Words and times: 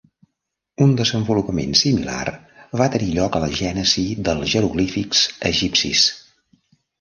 Un 0.85 0.93
desenvolupament 1.01 1.75
similar 1.81 2.23
va 2.81 2.87
tenir 2.95 3.11
lloc 3.19 3.37
a 3.37 3.43
la 3.45 3.51
gènesi 3.59 4.07
dels 4.31 4.51
jeroglífics 4.55 5.23
egipcis. 5.53 6.09